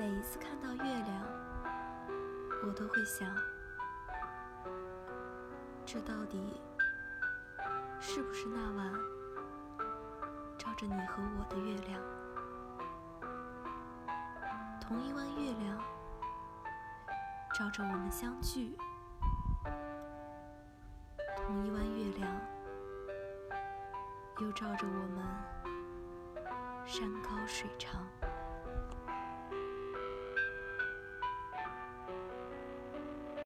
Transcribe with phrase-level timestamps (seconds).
[0.00, 1.22] 每一次看到月亮
[2.64, 3.28] 我都会想
[5.84, 6.58] 这到底
[8.00, 8.94] 是不是那晚
[10.56, 12.00] 照着你和我的月亮
[14.80, 15.78] 同一弯月亮
[17.52, 18.74] 照着我们相聚
[21.36, 22.40] 同一弯月亮
[24.40, 25.22] 又照着我们
[26.86, 28.02] 山高水长。